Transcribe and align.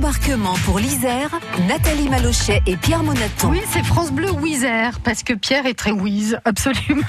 Embarquement 0.00 0.54
pour 0.64 0.78
l'Isère, 0.78 1.28
Nathalie 1.68 2.08
Malochet 2.08 2.62
et 2.66 2.78
Pierre 2.78 3.02
Monaton. 3.02 3.50
Oui, 3.50 3.60
c'est 3.70 3.84
France 3.84 4.10
Bleu 4.10 4.30
Wizer, 4.30 4.98
parce 5.04 5.22
que 5.22 5.34
Pierre 5.34 5.66
est 5.66 5.74
très 5.74 5.90
Wiz, 5.90 6.38
absolument. 6.46 7.04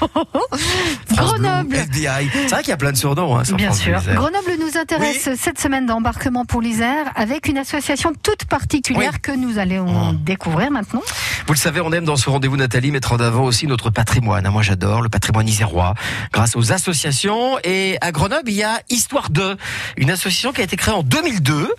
Grenoble. 1.10 1.74
FBI. 1.74 2.28
C'est 2.34 2.48
vrai 2.50 2.60
qu'il 2.60 2.68
y 2.68 2.72
a 2.72 2.76
plein 2.76 2.92
de 2.92 2.98
surnoms. 2.98 3.38
Hein, 3.38 3.44
sur 3.44 3.56
Bien 3.56 3.68
France 3.68 3.80
sûr. 3.80 3.92
Bleu 3.92 4.02
Isère. 4.02 4.14
Grenoble 4.16 4.52
nous 4.60 4.76
intéresse 4.78 5.30
cette 5.38 5.58
semaine 5.58 5.86
d'embarquement 5.86 6.44
pour 6.44 6.60
l'Isère 6.60 7.06
avec 7.14 7.48
une 7.48 7.56
association 7.56 8.12
toute 8.22 8.44
particulière 8.44 9.12
Oui. 9.14 9.20
que 9.22 9.32
nous 9.32 9.58
allons 9.58 10.12
découvrir 10.12 10.70
maintenant. 10.70 11.00
Vous 11.46 11.54
le 11.54 11.58
savez, 11.58 11.80
on 11.80 11.92
aime 11.92 12.04
dans 12.04 12.16
ce 12.16 12.28
rendez-vous, 12.28 12.58
Nathalie, 12.58 12.90
mettre 12.90 13.12
en 13.14 13.20
avant 13.20 13.44
aussi 13.44 13.66
notre 13.66 13.88
patrimoine. 13.88 14.46
Moi, 14.50 14.60
j'adore 14.60 15.00
le 15.00 15.08
patrimoine 15.08 15.48
isérois 15.48 15.94
grâce 16.30 16.56
aux 16.56 16.72
associations. 16.72 17.58
Et 17.64 17.96
à 18.02 18.12
Grenoble, 18.12 18.50
il 18.50 18.56
y 18.56 18.62
a 18.62 18.80
Histoire 18.90 19.30
2, 19.30 19.56
une 19.96 20.10
association 20.10 20.52
qui 20.52 20.60
a 20.60 20.64
été 20.64 20.76
créée 20.76 20.94
en 20.94 21.02
2002 21.02 21.72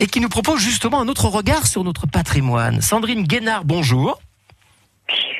et 0.00 0.08
qui 0.08 0.18
nous 0.18 0.28
propose 0.28 0.55
justement 0.58 1.00
un 1.00 1.08
autre 1.08 1.26
regard 1.26 1.66
sur 1.66 1.84
notre 1.84 2.06
patrimoine. 2.06 2.80
Sandrine 2.82 3.22
Guénard, 3.24 3.64
bonjour. 3.64 4.20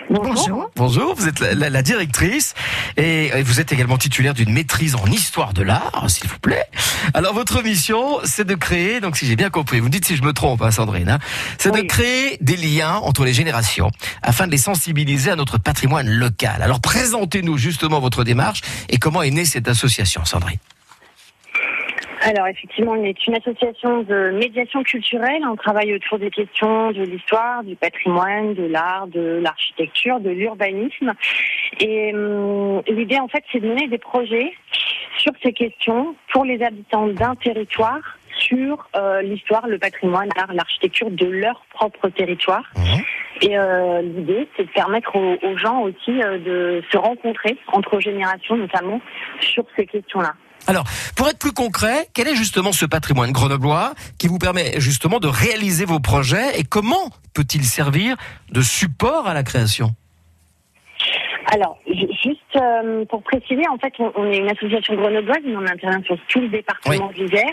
Bonjour. 0.08 0.70
Bonjour, 0.76 1.14
vous 1.16 1.26
êtes 1.26 1.40
la, 1.40 1.54
la- 1.54 1.68
la 1.70 1.82
directrice 1.82 2.54
et 2.96 3.42
vous 3.42 3.58
êtes 3.58 3.72
également 3.72 3.98
titulaire 3.98 4.34
d'une 4.34 4.52
maîtrise 4.52 4.94
en 4.94 5.04
histoire 5.06 5.52
de 5.52 5.62
l'art, 5.62 6.04
s'il 6.08 6.28
vous 6.28 6.38
plaît. 6.38 6.66
Alors 7.14 7.34
votre 7.34 7.60
mission, 7.64 8.20
c'est 8.22 8.46
de 8.46 8.54
créer, 8.54 9.00
donc 9.00 9.16
si 9.16 9.26
j'ai 9.26 9.34
bien 9.34 9.50
compris, 9.50 9.80
vous 9.80 9.86
me 9.86 9.90
dites 9.90 10.04
si 10.04 10.14
je 10.16 10.22
me 10.22 10.32
trompe, 10.32 10.62
hein, 10.62 10.70
Sandrine, 10.70 11.08
hein, 11.10 11.18
c'est 11.58 11.72
de 11.74 11.80
créer 11.80 12.38
des 12.40 12.56
liens 12.56 12.94
entre 12.98 13.24
les 13.24 13.34
générations 13.34 13.90
afin 14.22 14.46
de 14.46 14.52
les 14.52 14.58
sensibiliser 14.58 15.32
à 15.32 15.36
notre 15.36 15.58
patrimoine 15.58 16.08
local. 16.08 16.62
Alors 16.62 16.80
présentez-nous 16.80 17.58
justement 17.58 17.98
votre 17.98 18.22
démarche 18.22 18.60
et 18.88 18.98
comment 18.98 19.22
est 19.22 19.32
née 19.32 19.44
cette 19.44 19.66
association, 19.66 20.24
Sandrine. 20.24 20.58
Alors 22.26 22.48
effectivement, 22.48 22.92
on 22.92 23.04
est 23.04 23.24
une 23.28 23.36
association 23.36 24.02
de 24.02 24.32
médiation 24.32 24.82
culturelle. 24.82 25.42
On 25.48 25.54
travaille 25.54 25.94
autour 25.94 26.18
des 26.18 26.30
questions 26.30 26.90
de 26.90 27.02
l'histoire, 27.02 27.62
du 27.62 27.76
patrimoine, 27.76 28.52
de 28.54 28.64
l'art, 28.64 29.06
de 29.06 29.38
l'architecture, 29.40 30.18
de 30.18 30.30
l'urbanisme. 30.30 31.12
Et 31.78 32.12
hum, 32.12 32.82
l'idée, 32.88 33.20
en 33.20 33.28
fait, 33.28 33.44
c'est 33.52 33.60
de 33.60 33.68
mener 33.68 33.86
des 33.86 33.98
projets 33.98 34.52
sur 35.18 35.30
ces 35.40 35.52
questions 35.52 36.16
pour 36.32 36.44
les 36.44 36.60
habitants 36.64 37.06
d'un 37.06 37.36
territoire 37.36 38.18
sur 38.38 38.88
euh, 38.96 39.22
l'histoire, 39.22 39.68
le 39.68 39.78
patrimoine, 39.78 40.28
l'art, 40.36 40.52
l'architecture 40.52 41.12
de 41.12 41.26
leur 41.26 41.64
propre 41.70 42.08
territoire. 42.08 42.64
Et 43.40 43.56
euh, 43.56 44.02
l'idée, 44.02 44.48
c'est 44.56 44.64
de 44.64 44.72
permettre 44.72 45.14
aux, 45.14 45.38
aux 45.46 45.56
gens 45.58 45.82
aussi 45.82 46.20
euh, 46.22 46.38
de 46.38 46.82
se 46.90 46.98
rencontrer 46.98 47.56
entre 47.68 48.00
générations, 48.00 48.56
notamment 48.56 49.00
sur 49.38 49.64
ces 49.76 49.86
questions-là. 49.86 50.34
Alors, 50.66 50.84
pour 51.16 51.28
être 51.28 51.38
plus 51.38 51.52
concret, 51.52 52.08
quel 52.12 52.26
est 52.28 52.34
justement 52.34 52.72
ce 52.72 52.86
patrimoine 52.86 53.30
grenoblois 53.32 53.94
qui 54.18 54.26
vous 54.26 54.38
permet 54.38 54.80
justement 54.80 55.20
de 55.20 55.28
réaliser 55.28 55.84
vos 55.84 56.00
projets 56.00 56.58
et 56.58 56.64
comment 56.64 57.10
peut-il 57.34 57.64
servir 57.64 58.16
de 58.50 58.60
support 58.62 59.28
à 59.28 59.34
la 59.34 59.42
création? 59.44 59.90
Alors, 61.54 61.78
ju- 61.86 62.08
juste 62.24 62.40
euh, 62.56 63.04
pour 63.04 63.22
préciser, 63.22 63.62
en 63.70 63.78
fait, 63.78 63.92
on, 64.00 64.32
est 64.32 64.38
une 64.38 64.50
association 64.50 64.96
grenobloise, 64.96 65.38
mais 65.46 65.54
on 65.54 65.60
intervient 65.64 66.02
sur 66.02 66.16
tout 66.28 66.40
le 66.40 66.48
département 66.48 67.12
d'Isère. 67.12 67.52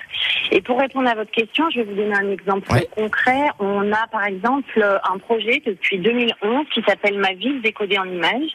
Et 0.51 0.61
pour 0.61 0.79
répondre 0.79 1.07
à 1.07 1.13
votre 1.13 1.29
question, 1.29 1.69
je 1.69 1.81
vais 1.81 1.83
vous 1.85 1.93
donner 1.95 2.15
un 2.15 2.31
exemple 2.31 2.67
Oui. 2.71 2.81
concret. 2.95 3.41
On 3.59 3.91
a 3.91 4.07
par 4.11 4.25
exemple 4.25 4.79
euh, 4.81 4.97
un 5.07 5.19
projet 5.19 5.61
depuis 5.63 5.99
2011 5.99 6.65
qui 6.73 6.81
s'appelle 6.87 7.19
Ma 7.19 7.33
ville 7.33 7.61
décodée 7.61 7.99
en 7.99 8.05
images 8.05 8.49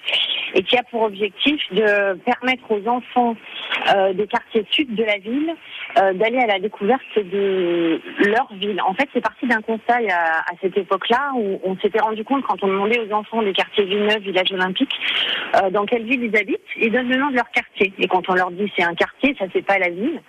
et 0.54 0.62
qui 0.64 0.76
a 0.76 0.82
pour 0.90 1.02
objectif 1.02 1.60
de 1.70 2.14
permettre 2.24 2.64
aux 2.70 2.88
enfants 2.88 3.36
euh, 3.94 4.12
des 4.12 4.26
quartiers 4.26 4.64
sud 4.70 4.94
de 4.94 5.04
la 5.04 5.18
ville 5.18 5.54
euh, 5.98 6.12
d'aller 6.14 6.38
à 6.38 6.46
la 6.46 6.58
découverte 6.58 7.02
de 7.16 8.00
leur 8.26 8.48
ville. 8.54 8.80
En 8.82 8.94
fait, 8.94 9.08
c'est 9.12 9.20
parti 9.20 9.46
d'un 9.46 9.60
constat 9.62 9.98
a- 10.10 10.40
à 10.40 10.54
cette 10.60 10.76
époque-là 10.76 11.32
où 11.36 11.60
on 11.64 11.76
s'était 11.78 12.00
rendu 12.00 12.24
compte 12.24 12.44
quand 12.44 12.62
on 12.62 12.68
demandait 12.68 13.00
aux 13.00 13.12
enfants 13.12 13.42
des 13.42 13.52
quartiers 13.52 13.84
Villeneuve, 13.84 14.22
village 14.22 14.52
olympique, 14.52 14.92
euh, 15.56 15.70
dans 15.70 15.86
quelle 15.86 16.04
ville 16.04 16.22
ils 16.24 16.36
habitent, 16.36 16.60
ils 16.80 16.92
donnent 16.92 17.08
le 17.08 17.16
nom 17.16 17.30
de 17.30 17.36
leur 17.36 17.50
quartier. 17.50 17.92
Et 17.98 18.06
quand 18.08 18.28
on 18.28 18.34
leur 18.34 18.50
dit 18.50 18.70
c'est 18.76 18.84
un 18.84 18.94
quartier, 18.94 19.34
ça 19.38 19.46
c'est 19.52 19.64
pas 19.64 19.78
la 19.78 19.88
ville. 19.90 20.20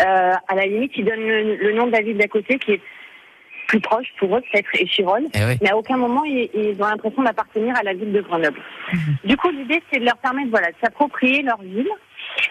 Euh, 0.00 0.32
à 0.48 0.54
la 0.54 0.66
limite, 0.66 0.92
ils 0.96 1.04
donnent 1.04 1.26
le, 1.26 1.56
le 1.56 1.72
nom 1.72 1.86
de 1.86 1.92
la 1.92 2.02
ville 2.02 2.18
d'à 2.18 2.28
côté 2.28 2.58
qui 2.58 2.72
est 2.72 2.80
plus 3.68 3.80
proche 3.80 4.06
pour 4.18 4.36
eux, 4.36 4.40
peut-être 4.52 4.68
Échirol. 4.74 5.24
Eh 5.34 5.38
oui. 5.44 5.54
Mais 5.60 5.70
à 5.70 5.76
aucun 5.76 5.96
moment, 5.96 6.22
ils, 6.24 6.48
ils 6.54 6.80
ont 6.80 6.86
l'impression 6.86 7.22
d'appartenir 7.24 7.74
à 7.76 7.82
la 7.82 7.94
ville 7.94 8.12
de 8.12 8.20
Grenoble. 8.20 8.60
Du 9.24 9.36
coup, 9.36 9.50
l'idée, 9.50 9.82
c'est 9.90 9.98
de 9.98 10.04
leur 10.04 10.16
permettre 10.18 10.50
voilà, 10.50 10.68
de 10.68 10.76
s'approprier 10.80 11.42
leur 11.42 11.60
ville, 11.60 11.88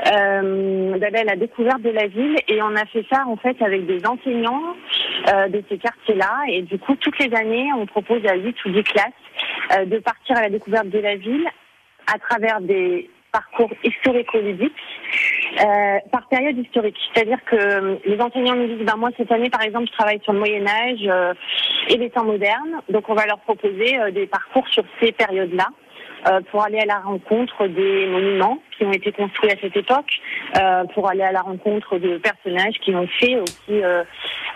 euh, 0.08 0.98
d'aller 0.98 1.20
à 1.20 1.24
la 1.24 1.36
découverte 1.36 1.82
de 1.82 1.90
la 1.90 2.08
ville. 2.08 2.38
Et 2.48 2.62
on 2.62 2.76
a 2.76 2.86
fait 2.86 3.06
ça, 3.12 3.26
en 3.28 3.38
fait, 3.38 3.62
avec 3.62 3.86
des 3.86 4.06
enseignants 4.06 4.76
euh, 5.34 5.48
de 5.48 5.64
ces 5.70 5.78
quartiers-là. 5.78 6.44
Et 6.50 6.62
du 6.62 6.78
coup, 6.80 6.96
toutes 6.96 7.20
les 7.20 7.34
années, 7.36 7.70
on 7.78 7.86
propose 7.86 8.26
à 8.26 8.36
8 8.36 8.66
ou 8.66 8.70
10 8.70 8.84
classes 8.84 9.06
euh, 9.78 9.86
de 9.86 10.00
partir 10.00 10.38
à 10.38 10.42
la 10.42 10.50
découverte 10.50 10.90
de 10.90 11.00
la 11.00 11.16
ville 11.16 11.48
à 12.14 12.20
travers 12.20 12.62
des 12.62 13.10
parcours 13.32 13.72
historico-ludiques 13.84 14.72
euh, 15.60 15.98
par 16.12 16.28
période 16.30 16.58
historique. 16.58 16.98
C'est-à-dire 17.14 17.44
que 17.46 18.00
les 18.06 18.22
enseignants 18.22 18.56
nous 18.56 18.68
disent, 18.68 18.86
ben 18.86 18.96
moi 18.96 19.10
cette 19.18 19.32
année 19.32 19.50
par 19.50 19.62
exemple 19.62 19.88
je 19.88 19.92
travaille 19.92 20.22
sur 20.24 20.32
le 20.32 20.40
Moyen 20.40 20.66
Âge 20.66 21.36
et 21.90 21.98
les 21.98 22.10
temps 22.12 22.24
modernes, 22.24 22.82
donc 22.88 23.10
on 23.10 23.14
va 23.14 23.26
leur 23.26 23.40
proposer 23.40 23.98
des 24.14 24.26
parcours 24.28 24.66
sur 24.70 24.86
ces 25.02 25.12
périodes-là 25.12 25.68
pour 26.52 26.64
aller 26.64 26.80
à 26.80 26.86
la 26.86 27.00
rencontre 27.00 27.68
des 27.68 28.08
monuments 28.08 28.60
qui 28.78 28.86
ont 28.86 28.92
été 28.92 29.12
construits 29.12 29.52
à 29.52 29.56
cette 29.62 29.76
époque, 29.76 30.20
euh, 30.58 30.84
pour 30.94 31.10
aller 31.10 31.24
à 31.24 31.32
la 31.32 31.42
rencontre 31.42 31.98
de 31.98 32.18
personnages 32.18 32.76
qui 32.84 32.96
ont 32.96 33.08
fait 33.08 33.36
aussi 33.38 33.84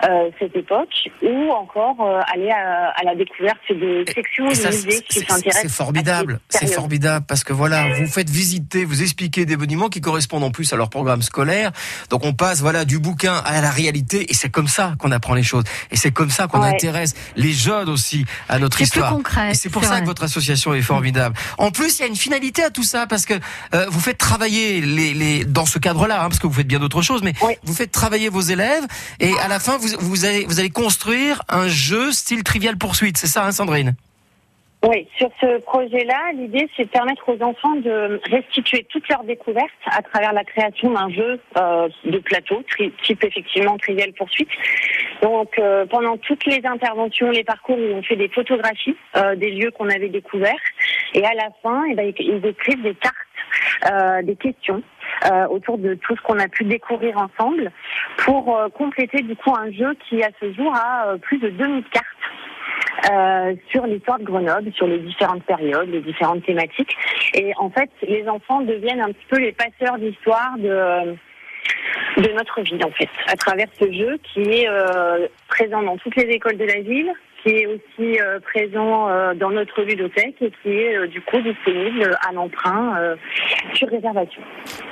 euh, 0.08 0.30
cette 0.38 0.56
époque, 0.56 1.08
ou 1.22 1.50
encore 1.50 1.96
euh, 2.00 2.20
aller 2.32 2.50
à, 2.50 2.92
à 2.96 3.02
la 3.04 3.14
découverte 3.14 3.58
de 3.70 4.04
sections 4.14 4.46
Et 4.46 4.50
de 4.50 4.54
ça, 4.54 4.68
musées 4.70 4.90
c'est- 4.92 5.02
qui 5.02 5.18
c'est 5.20 5.26
s'intéressent. 5.28 5.62
c'est 5.62 5.68
formidable, 5.68 6.40
c'est 6.48 6.66
formidable 6.66 7.26
parce 7.28 7.44
que 7.44 7.52
voilà, 7.52 7.86
vous 7.98 8.06
faites 8.06 8.30
visiter, 8.30 8.84
vous 8.84 9.02
expliquez 9.02 9.44
des 9.46 9.56
monuments 9.56 9.88
qui 9.88 10.00
correspondent 10.00 10.44
en 10.44 10.50
plus 10.50 10.72
à 10.72 10.76
leur 10.76 10.88
programme 10.90 11.22
scolaire. 11.22 11.70
Donc 12.08 12.24
on 12.24 12.32
passe 12.32 12.60
voilà 12.60 12.84
du 12.84 12.98
bouquin 12.98 13.34
à 13.44 13.60
la 13.60 13.70
réalité 13.70 14.30
et 14.30 14.34
c'est 14.34 14.48
comme 14.50 14.68
ça 14.68 14.94
qu'on 14.98 15.10
apprend 15.12 15.34
les 15.34 15.42
choses 15.42 15.64
et 15.90 15.96
c'est 15.96 16.10
comme 16.12 16.30
ça 16.30 16.46
qu'on 16.46 16.60
Ouais. 16.62 16.68
intéresse 16.74 17.14
les 17.36 17.52
jeunes 17.52 17.88
aussi 17.88 18.24
à 18.48 18.58
notre 18.58 18.76
C'est 18.78 18.84
plus 18.84 18.96
histoire. 19.00 19.12
concret, 19.12 19.50
Et 19.50 19.54
c'est 19.54 19.70
pour 19.70 19.82
ça 19.84 19.90
vrai. 19.90 20.00
que 20.02 20.06
votre 20.06 20.22
association 20.24 20.74
est 20.74 20.82
formidable. 20.82 21.34
En 21.58 21.70
plus, 21.70 21.98
il 21.98 22.02
y 22.02 22.04
a 22.04 22.08
une 22.08 22.16
finalité 22.16 22.62
à 22.62 22.70
tout 22.70 22.82
ça 22.82 23.06
parce 23.06 23.24
que 23.26 23.34
euh, 23.74 23.86
vous 23.90 24.00
faites 24.00 24.18
travailler 24.18 24.80
les, 24.80 25.14
les 25.14 25.44
dans 25.44 25.66
ce 25.66 25.78
cadre-là, 25.78 26.20
hein, 26.22 26.28
parce 26.28 26.38
que 26.38 26.46
vous 26.46 26.52
faites 26.54 26.66
bien 26.66 26.78
d'autres 26.80 27.02
choses, 27.02 27.22
mais 27.22 27.32
Oui. 27.42 27.54
vous 27.64 27.74
faites 27.74 27.92
travailler 27.92 28.28
vos 28.28 28.40
élèves 28.40 28.84
et 29.20 29.32
à 29.38 29.48
la 29.48 29.58
fin 29.58 29.76
vous, 29.78 29.89
vous 29.98 30.24
allez 30.24 30.70
construire 30.70 31.42
un 31.48 31.68
jeu 31.68 32.12
style 32.12 32.44
Trivial 32.44 32.76
Poursuite. 32.76 33.16
C'est 33.16 33.26
ça, 33.26 33.46
hein, 33.46 33.52
Sandrine? 33.52 33.94
Oui, 34.82 35.06
sur 35.18 35.28
ce 35.42 35.60
projet-là, 35.60 36.32
l'idée 36.32 36.66
c'est 36.74 36.84
de 36.84 36.88
permettre 36.88 37.28
aux 37.28 37.42
enfants 37.42 37.74
de 37.76 38.18
restituer 38.30 38.86
toutes 38.88 39.06
leurs 39.10 39.24
découvertes 39.24 39.68
à 39.84 40.00
travers 40.00 40.32
la 40.32 40.42
création 40.42 40.90
d'un 40.90 41.10
jeu 41.10 41.38
euh, 41.58 41.88
de 42.04 42.18
plateau, 42.18 42.62
type 43.02 43.22
effectivement 43.22 43.76
Trivial 43.76 44.10
Poursuite. 44.14 44.48
Donc 45.20 45.58
euh, 45.58 45.84
pendant 45.84 46.16
toutes 46.16 46.46
les 46.46 46.64
interventions, 46.64 47.30
les 47.30 47.44
parcours, 47.44 47.76
où 47.76 47.94
on 47.94 48.02
fait 48.02 48.16
des 48.16 48.30
photographies 48.30 48.96
euh, 49.16 49.36
des 49.36 49.50
lieux 49.50 49.70
qu'on 49.70 49.90
avait 49.90 50.08
découverts, 50.08 50.54
et 51.12 51.26
à 51.26 51.34
la 51.34 51.50
fin, 51.62 51.84
eh 51.90 51.94
ben, 51.94 52.14
ils 52.18 52.46
écrivent 52.46 52.82
des 52.82 52.94
cartes, 52.94 54.24
des 54.24 54.36
questions 54.36 54.82
autour 55.50 55.76
de 55.76 55.94
tout 55.94 56.16
ce 56.16 56.22
qu'on 56.22 56.38
a 56.38 56.48
pu 56.48 56.64
découvrir 56.64 57.18
ensemble, 57.18 57.70
pour 58.18 58.56
euh, 58.56 58.68
compléter 58.68 59.22
du 59.22 59.36
coup 59.36 59.54
un 59.56 59.70
jeu 59.70 59.94
qui 60.08 60.22
à 60.22 60.30
ce 60.40 60.52
jour 60.52 60.74
a 60.74 61.08
euh, 61.08 61.16
plus 61.16 61.38
de 61.38 61.48
2000 61.48 61.84
cartes 61.84 62.06
euh, 63.10 63.54
sur 63.70 63.86
l'histoire 63.86 64.18
de 64.18 64.24
Grenoble, 64.24 64.72
sur 64.74 64.86
les 64.86 64.98
différentes 64.98 65.44
périodes, 65.44 65.88
les 65.88 66.00
différentes 66.00 66.44
thématiques. 66.44 66.94
Et 67.34 67.52
en 67.56 67.70
fait, 67.70 67.90
les 68.02 68.28
enfants 68.28 68.60
deviennent 68.60 69.00
un 69.00 69.12
petit 69.12 69.26
peu 69.28 69.38
les 69.38 69.52
passeurs 69.52 69.98
d'histoire 69.98 70.56
de 70.58 71.16
de 72.16 72.28
notre 72.32 72.60
ville, 72.62 72.84
en 72.84 72.90
fait, 72.90 73.08
à 73.28 73.36
travers 73.36 73.68
ce 73.78 73.90
jeu 73.92 74.18
qui 74.22 74.40
est 74.40 74.68
euh, 74.68 75.28
présent 75.48 75.82
dans 75.82 75.96
toutes 75.96 76.16
les 76.16 76.28
écoles 76.34 76.56
de 76.56 76.64
la 76.64 76.80
ville, 76.80 77.12
qui 77.42 77.50
est 77.50 77.66
aussi 77.66 78.20
euh, 78.20 78.38
présent 78.40 79.08
euh, 79.08 79.34
dans 79.34 79.50
notre 79.50 79.82
ludothèque 79.82 80.36
et 80.40 80.52
qui 80.62 80.68
est 80.68 80.96
euh, 80.96 81.06
du 81.06 81.20
coup 81.22 81.40
disponible 81.40 82.16
à 82.26 82.32
l'emprunt 82.32 82.94
sur 83.74 83.88
réservation. 83.88 84.42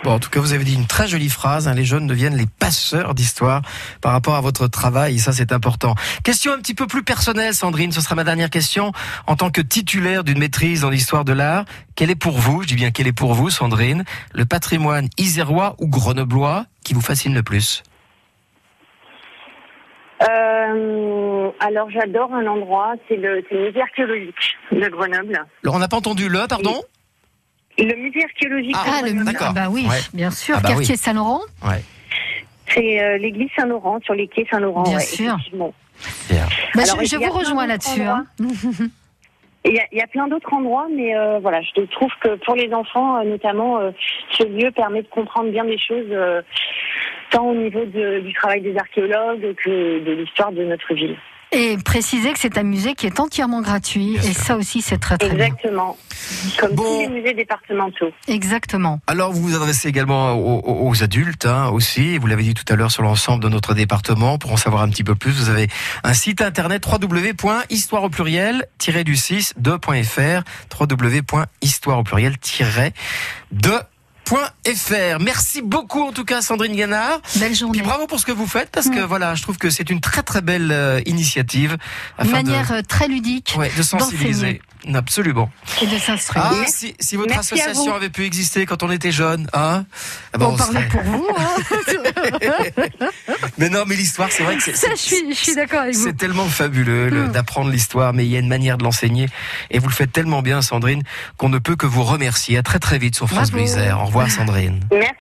Bon, 0.02 0.12
en 0.12 0.18
tout 0.18 0.30
cas, 0.30 0.40
vous 0.40 0.52
avez 0.52 0.64
dit 0.64 0.74
une 0.74 0.86
très 0.86 1.06
jolie 1.06 1.28
phrase. 1.28 1.68
hein, 1.68 1.74
les 1.74 1.84
jeunes 1.84 2.06
deviennent 2.06 2.36
les 2.36 2.46
passeurs 2.58 3.14
d'histoire 3.14 3.62
par 4.00 4.12
rapport 4.12 4.36
à 4.36 4.40
votre 4.40 4.66
travail. 4.68 5.16
Et 5.16 5.18
ça, 5.18 5.32
c'est 5.32 5.52
important. 5.52 5.94
Question 6.24 6.52
un 6.52 6.58
petit 6.58 6.74
peu 6.74 6.86
plus 6.86 7.02
personnelle, 7.02 7.54
Sandrine. 7.54 7.92
Ce 7.92 8.00
sera 8.00 8.14
ma 8.14 8.24
dernière 8.24 8.50
question. 8.50 8.92
En 9.26 9.36
tant 9.36 9.50
que 9.50 9.60
titulaire 9.60 10.24
d'une 10.24 10.38
maîtrise 10.38 10.84
en 10.84 10.92
histoire 10.92 11.24
de 11.24 11.32
l'art, 11.32 11.64
quel 11.96 12.10
est 12.10 12.20
pour 12.20 12.38
vous, 12.38 12.62
je 12.62 12.68
dis 12.68 12.76
bien 12.76 12.90
quel 12.90 13.06
est 13.06 13.12
pour 13.12 13.34
vous, 13.34 13.50
Sandrine, 13.50 14.04
le 14.34 14.44
patrimoine 14.44 15.08
isérois 15.18 15.76
ou 15.78 15.88
grenoblois 15.88 16.64
qui 16.84 16.94
vous 16.94 17.00
fascine 17.00 17.34
le 17.34 17.42
plus? 17.42 17.82
Euh, 20.22 21.17
alors 21.60 21.90
j'adore 21.90 22.32
un 22.34 22.46
endroit, 22.46 22.94
c'est 23.08 23.16
le, 23.16 23.42
musée 23.50 23.80
archéologique 23.80 24.34
de 24.72 24.88
Grenoble. 24.88 25.44
Alors, 25.64 25.74
on 25.76 25.78
n'a 25.78 25.88
pas 25.88 25.96
entendu 25.96 26.28
le, 26.28 26.46
pardon 26.48 26.82
Le 27.78 27.94
musée 27.96 28.24
archéologique 28.24 28.74
Ah, 28.78 28.84
de 28.84 28.90
Ah, 28.90 29.00
le 29.02 29.06
Grenoble, 29.12 29.24
musée. 29.32 29.38
Ah 29.40 29.52
bah 29.52 29.68
oui, 29.70 29.86
Ouais. 29.88 29.96
bien 30.14 30.30
sûr. 30.30 30.56
Ah 30.58 30.60
bah 30.62 30.68
Quartier 30.70 30.96
Saint-Laurent. 30.96 31.40
Ouais. 31.64 31.82
c'est 32.68 33.02
euh, 33.02 33.18
l'église 33.18 33.50
Saint-Laurent, 33.56 33.98
sur 34.04 34.14
les 34.14 34.28
quais 34.28 34.46
Saint-Laurent. 34.50 34.82
Bien 34.84 34.96
ouais, 34.96 35.00
sûr. 35.02 35.36
Bah, 35.54 36.82
Alors, 36.82 37.04
je 37.04 37.16
vous 37.16 37.30
rejoins 37.32 37.66
là-dessus. 37.66 38.02
hein. 38.02 38.24
Il 39.64 39.74
y, 39.74 39.80
a, 39.80 39.84
il 39.90 39.98
y 39.98 40.00
a 40.00 40.06
plein 40.06 40.28
d'autres 40.28 40.52
endroits, 40.54 40.86
mais 40.94 41.16
euh, 41.16 41.40
voilà, 41.40 41.60
je 41.62 41.80
trouve 41.86 42.10
que 42.20 42.36
pour 42.44 42.54
les 42.54 42.72
enfants, 42.72 43.18
euh, 43.18 43.24
notamment, 43.24 43.78
euh, 43.80 43.90
ce 44.30 44.44
lieu 44.44 44.70
permet 44.70 45.02
de 45.02 45.08
comprendre 45.08 45.50
bien 45.50 45.64
des 45.64 45.76
choses, 45.78 46.06
euh, 46.10 46.40
tant 47.30 47.44
au 47.48 47.54
niveau 47.54 47.84
de- 47.84 48.20
du 48.20 48.32
travail 48.34 48.60
des 48.62 48.76
archéologues 48.78 49.54
que 49.56 49.98
de 50.04 50.12
l'histoire 50.12 50.52
de 50.52 50.64
notre 50.64 50.94
ville. 50.94 51.16
Et 51.52 51.78
préciser 51.78 52.32
que 52.32 52.38
c'est 52.38 52.58
un 52.58 52.62
musée 52.62 52.94
qui 52.94 53.06
est 53.06 53.20
entièrement 53.20 53.62
gratuit. 53.62 54.18
Bien 54.18 54.30
et 54.30 54.34
sûr. 54.34 54.44
ça 54.44 54.56
aussi, 54.56 54.82
c'est 54.82 54.98
très 54.98 55.16
très 55.16 55.30
bien. 55.30 55.46
Exactement. 55.46 55.96
Comme 56.58 56.74
Bon. 56.74 56.82
tous 56.82 57.00
les 57.00 57.08
musées 57.08 57.34
départementaux. 57.34 58.10
Exactement. 58.26 59.00
Alors, 59.06 59.32
vous 59.32 59.42
vous 59.42 59.56
adressez 59.56 59.88
également 59.88 60.34
aux, 60.34 61.02
adultes 61.02 61.46
hein, 61.46 61.68
aussi. 61.68 62.18
Vous 62.18 62.26
l'avez 62.26 62.42
dit 62.42 62.54
tout 62.54 62.70
à 62.70 62.76
l'heure 62.76 62.90
sur 62.90 63.02
l'ensemble 63.02 63.42
de 63.42 63.48
notre 63.48 63.74
département. 63.74 64.36
Pour 64.38 64.52
en 64.52 64.56
savoir 64.56 64.82
un 64.82 64.88
petit 64.90 65.04
peu 65.04 65.14
plus, 65.14 65.32
vous 65.32 65.48
avez 65.48 65.68
un 66.04 66.14
site 66.14 66.42
internet 66.42 66.86
www.histoire 66.86 68.04
au 68.04 68.10
pluriel 68.10 68.66
du 69.04 69.16
6 69.16 69.54
2.fr 69.60 70.42
www.histoire 70.78 71.98
au 71.98 72.02
pluriel 72.02 72.34
de 73.52 73.72
.fr. 74.28 75.18
Merci 75.20 75.62
beaucoup 75.62 76.02
en 76.02 76.12
tout 76.12 76.24
cas 76.24 76.42
Sandrine 76.42 76.76
Ganard. 76.76 77.20
Belle 77.36 77.54
journée. 77.54 77.78
Puis 77.78 77.86
bravo 77.86 78.06
pour 78.06 78.20
ce 78.20 78.26
que 78.26 78.32
vous 78.32 78.46
faites 78.46 78.70
parce 78.70 78.88
que 78.88 79.00
voilà, 79.00 79.34
je 79.34 79.42
trouve 79.42 79.56
que 79.58 79.70
c'est 79.70 79.90
une 79.90 80.00
très 80.00 80.22
très 80.22 80.40
belle 80.42 80.70
euh, 80.72 81.00
initiative 81.06 81.76
Une 82.18 82.24
afin 82.26 82.32
manière 82.42 82.72
euh, 82.72 82.82
très 82.86 83.08
ludique 83.08 83.52
de, 83.54 83.58
ouais, 83.60 83.72
de 83.76 83.82
sensibiliser. 83.82 84.60
Absolument. 84.94 85.50
et 85.82 85.86
de 85.86 85.98
s'instruire. 85.98 86.44
Ah, 86.48 86.54
si, 86.68 86.94
si 87.00 87.16
votre 87.16 87.28
Merci 87.30 87.54
association 87.54 87.94
avait 87.94 88.10
pu 88.10 88.24
exister 88.24 88.64
quand 88.64 88.82
on 88.84 88.90
était 88.92 89.10
jeune, 89.10 89.48
hein 89.52 89.84
ah 90.32 90.38
ben, 90.38 90.46
on 90.46 90.52
on 90.52 90.56
parlait 90.56 90.78
serait- 90.80 90.88
pour 90.88 91.02
vous. 91.02 91.28
hein. 91.36 92.94
Mais 93.58 93.68
non, 93.68 93.82
mais 93.86 93.96
l'histoire, 93.96 94.28
c'est 94.30 94.44
vrai 94.44 94.56
que 94.56 94.62
c'est- 94.62 94.76
Ça, 94.76 94.86
c'est 94.90 94.96
je 94.96 95.00
suis, 95.16 95.34
je 95.34 95.34
suis 95.36 95.54
d'accord 95.54 95.80
avec 95.80 95.96
vous. 95.96 96.04
c'est 96.04 96.16
tellement 96.16 96.46
fabuleux 96.46 97.08
le- 97.10 97.26
Mm. 97.26 97.32
d'apprendre 97.32 97.70
l'histoire, 97.70 98.12
mais 98.14 98.24
il 98.24 98.30
y 98.30 98.36
a 98.36 98.38
une 98.38 98.48
manière 98.48 98.78
de 98.78 98.84
l'enseigner 98.84 99.28
et 99.70 99.78
vous 99.80 99.88
le 99.88 99.92
faites 99.94 100.12
tellement 100.12 100.42
bien, 100.42 100.62
Sandrine, 100.62 101.02
qu'on 101.36 101.48
ne 101.48 101.58
peut 101.58 101.74
que 101.76 101.86
vous 101.86 102.04
remercier. 102.04 102.56
À 102.56 102.62
très 102.62 102.78
très 102.78 102.98
vite 102.98 103.16
sur 103.16 103.28
France. 103.28 103.50
Bleu 103.50 103.62
Isère. 103.62 104.00
Au 104.00 104.06
revoir, 104.18 104.30
Sandrine. 104.30 104.80